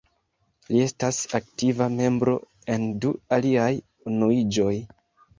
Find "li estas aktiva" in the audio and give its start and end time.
0.75-1.87